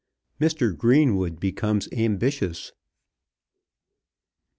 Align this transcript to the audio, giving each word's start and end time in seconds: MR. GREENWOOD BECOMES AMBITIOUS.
MR. 0.39 0.75
GREENWOOD 0.75 1.39
BECOMES 1.39 1.87
AMBITIOUS. 1.91 2.71